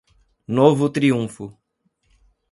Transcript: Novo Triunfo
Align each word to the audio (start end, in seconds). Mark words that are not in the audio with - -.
Novo 0.47 0.89
Triunfo 0.89 1.53